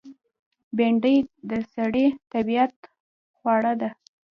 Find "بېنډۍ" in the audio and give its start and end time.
0.77-1.17